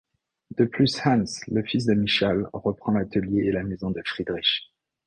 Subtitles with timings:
[0.57, 4.71] De plus Hans, le fils de Michael, reprend l'atelier et la maison de Friedrich.